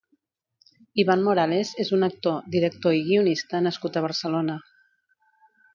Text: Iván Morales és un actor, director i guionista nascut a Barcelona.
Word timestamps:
Iván 1.03 1.25
Morales 1.27 1.73
és 1.85 1.93
un 1.99 2.07
actor, 2.09 2.41
director 2.57 2.99
i 3.01 3.05
guionista 3.11 3.65
nascut 3.69 4.01
a 4.01 4.05
Barcelona. 4.09 4.59